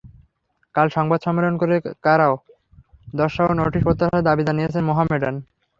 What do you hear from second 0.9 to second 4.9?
সংবাদ সম্মেলন করে কারণ দর্শাও নোটিশ প্রত্যাহারের দাবি জানিয়েছে